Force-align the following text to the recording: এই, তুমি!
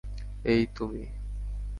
এই, 0.45 0.61
তুমি! 0.75 1.03